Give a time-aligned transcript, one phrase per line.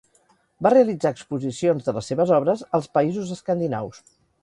[0.67, 4.07] Va realitzar exposicions de les seves obres als Països Escandinaus.